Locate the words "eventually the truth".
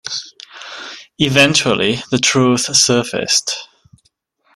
1.19-2.75